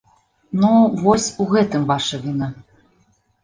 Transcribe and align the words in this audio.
Ну, 0.61 0.69
вось, 1.03 1.29
у 1.45 1.49
гэтым 1.53 1.87
ваша 1.95 2.23
віна. 2.27 2.53